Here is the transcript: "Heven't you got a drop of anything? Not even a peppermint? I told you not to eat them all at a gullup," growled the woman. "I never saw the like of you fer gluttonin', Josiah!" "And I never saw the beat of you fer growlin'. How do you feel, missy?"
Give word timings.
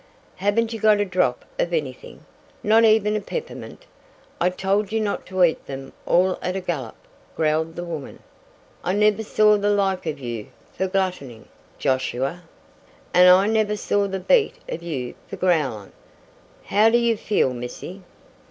"Heven't 0.37 0.73
you 0.73 0.79
got 0.79 0.99
a 0.99 1.05
drop 1.05 1.45
of 1.59 1.71
anything? 1.73 2.25
Not 2.63 2.83
even 2.85 3.15
a 3.15 3.21
peppermint? 3.21 3.85
I 4.39 4.49
told 4.49 4.91
you 4.91 4.99
not 4.99 5.27
to 5.27 5.43
eat 5.43 5.67
them 5.67 5.93
all 6.07 6.39
at 6.41 6.55
a 6.55 6.59
gullup," 6.59 6.95
growled 7.37 7.75
the 7.75 7.83
woman. 7.83 8.17
"I 8.83 8.93
never 8.93 9.21
saw 9.21 9.57
the 9.59 9.69
like 9.69 10.07
of 10.07 10.17
you 10.17 10.47
fer 10.75 10.87
gluttonin', 10.87 11.45
Josiah!" 11.77 12.37
"And 13.13 13.29
I 13.29 13.45
never 13.45 13.77
saw 13.77 14.07
the 14.07 14.19
beat 14.19 14.55
of 14.67 14.81
you 14.81 15.13
fer 15.27 15.37
growlin'. 15.37 15.91
How 16.63 16.89
do 16.89 16.97
you 16.97 17.15
feel, 17.15 17.53
missy?" 17.53 18.01